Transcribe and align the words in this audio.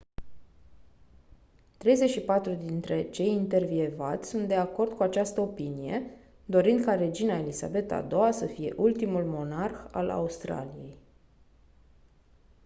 34% 1.79 2.57
dintre 2.65 3.09
cei 3.09 3.27
intervievați 3.29 4.29
sunt 4.29 4.47
de 4.47 4.53
acord 4.53 4.91
cu 4.91 5.03
această 5.03 5.41
opinie 5.41 6.03
dorind 6.45 6.85
ca 6.85 6.95
regina 6.95 7.37
elisabeta 7.37 7.95
a 7.95 8.07
ii-a 8.23 8.31
să 8.31 8.45
fie 8.45 8.73
ultimul 8.77 9.23
monarh 9.25 9.87
al 9.91 10.09
australiei 10.09 10.97